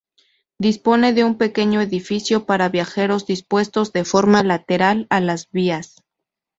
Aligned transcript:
Dispone 0.57 1.13
de 1.13 1.23
un 1.23 1.37
pequeño 1.37 1.79
edificio 1.79 2.47
para 2.47 2.69
viajeros 2.69 3.27
dispuesto 3.27 3.83
de 3.83 4.03
forma 4.03 4.41
lateral 4.41 5.05
a 5.11 5.19
las 5.21 5.51
vías. 5.51 6.03